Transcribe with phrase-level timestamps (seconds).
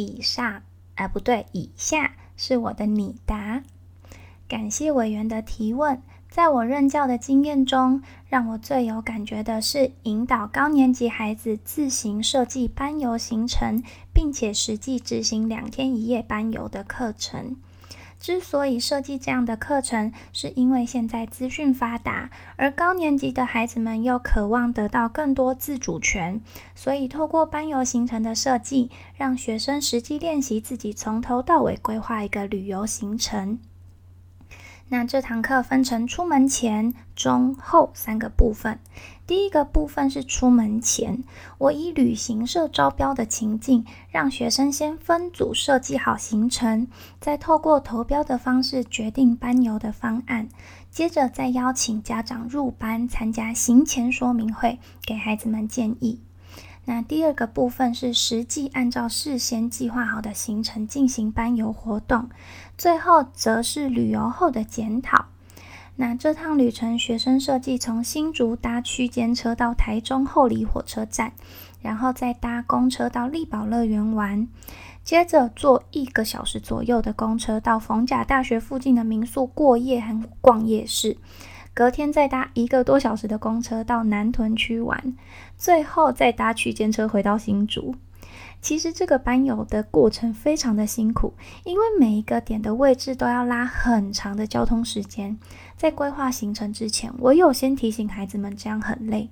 [0.00, 0.62] 以上，
[0.94, 3.62] 啊，不对，以下是我的拟答。
[4.48, 6.02] 感谢委员的提问。
[6.30, 13.82] 在我任教的经验中，让我最有感觉的是引导高年级孩子自行设计班游行程，
[14.12, 17.56] 并且实际执行两天一夜班游的课程。
[18.20, 26.40] 之所以设计这样的课程，是因为现在资讯发达，而高年级的孩子们又渴望得到更多自主权，
[26.74, 33.58] 所以透过班游行程的设计，让学生实际练习自己从头到尾规划一个旅游行程。
[34.90, 38.78] 那这堂课分成出门前、中、后三个部分。
[39.26, 41.22] 第一个部分是出门前，
[41.58, 46.88] 我以旅行社招标的情境，让学生先分组设计好行程，
[47.20, 50.48] 再透过投标的方式决定班游的方案，
[50.90, 56.22] 接着再邀请家长入班参加行前说明会，给孩子们建议。
[56.88, 62.30] 那第二个部分是实际按照事先计划好的行程进行班游活动，
[62.78, 65.26] 最后则是旅游后的检讨。
[65.96, 71.34] 那这趟旅程，学生设计从新竹搭区间车到台中后里火车站，
[71.82, 74.48] 然后再搭公车到力宝乐园玩，
[75.04, 81.18] 接着坐一个小时左右的公车到逢甲大学附近的民宿过夜和逛夜市。
[81.78, 85.14] 隔天再搭一个多小时的公车到南屯区玩，
[85.56, 87.94] 最后再搭区间车回到新竹。
[88.60, 95.38] 其实这个班游的过程非常的辛苦，因为每一个点的位置都要拉很长的交通时间。
[95.76, 99.30] 在规划行程之前，我有先提醒孩子们这样很累。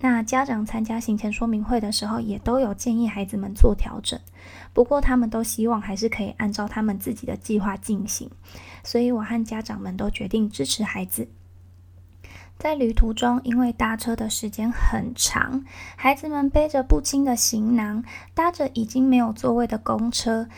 [0.00, 4.18] 那家长参加行前说明会的时候，也都有建议孩子们做调整。
[4.72, 8.28] 不过他们都希望还是可以按照他们自己的计划进行，
[8.82, 11.28] 所以我和家长们都决定支持孩子。
[12.58, 15.64] 在旅途中，因为搭车的时间很长，
[15.94, 18.02] 孩子们背着不轻的行囊，
[18.34, 20.48] 搭着已经没有座位的公车，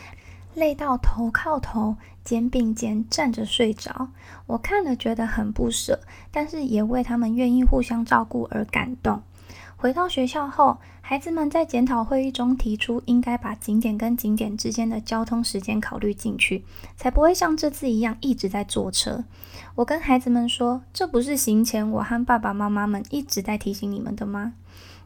[0.55, 4.09] 累到头靠头、肩并肩站着睡着。
[4.47, 5.99] 我看了觉得很不舍，
[6.31, 9.21] 但是也为他们愿意互相照顾而感动。
[9.81, 16.63] 回到学校后，孩子们在检讨会议中提出，应该把景点跟景点之间的交通时间考虑进去，
[16.95, 19.23] 才不会像这次一样一直在坐车。
[19.73, 24.53] 我跟孩子们说：“这不是行前我和爸爸妈妈们一直在提醒你们的吗？”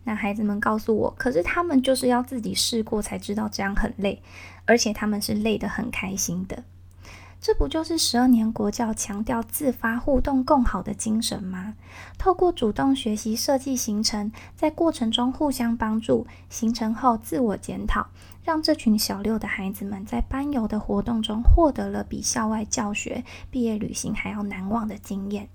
[0.03, 4.21] 那孩子们告诉我：“可是他们就是要自己试过才知道这样很累，
[4.65, 6.65] 而且他们是累得很开心的。”
[7.40, 11.75] 这不就是十二年国教强调自发互动共好的精神吗？
[12.18, 18.07] 透过主动学习设计行程，在过程中互相帮助，行程后自我检讨，
[18.44, 25.47] 让这群小六的孩子们在班游的活动中获得了比校外教学、毕业旅行还要难忘的经验。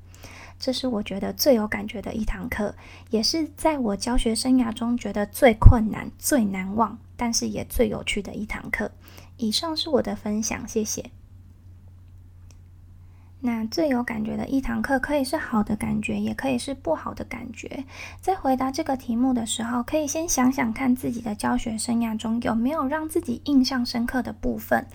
[0.60, 2.76] 这是我觉得最有感觉的一堂课，
[3.08, 8.92] 也是在我教学生涯中觉得最困难、最难忘，但是也最有趣的一堂课。
[9.38, 11.10] 以上是我的分享，谢谢。
[13.42, 17.84] 那最有感觉的一堂课，可以是好的感觉，也可以是不好的感觉。
[18.20, 24.86] 在回答这个题目的时候，可以先想想看自己的教学生涯中有没有让自己印象深刻的部分，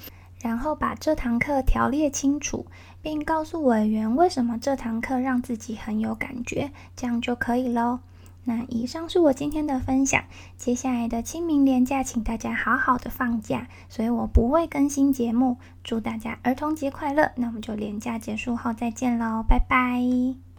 [0.42, 2.68] 然后把这堂课条列清楚，
[3.02, 8.00] 并告诉委员为什么这堂课让自己很有感觉，这样就可以喽。
[8.46, 10.24] 那以上是我今天的分享。
[10.56, 15.58] 接下来的清明连假，请大家好好的放假，所以我不会更新节目。
[15.84, 17.32] 祝大家儿童节快乐！
[17.36, 20.55] 那我们就连假结束后再见喽，拜拜。